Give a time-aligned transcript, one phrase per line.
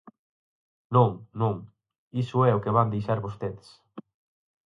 [0.95, 1.09] Non,
[1.41, 1.55] non,
[2.23, 3.67] iso é o que van deixar vostedes.